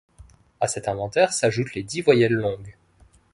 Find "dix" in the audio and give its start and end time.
1.83-2.01